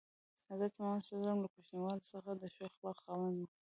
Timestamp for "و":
3.39-3.45